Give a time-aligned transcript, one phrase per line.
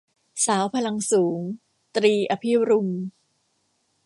[0.45, 1.39] สาวพลังสูง-
[1.95, 2.89] ตรี อภิรุม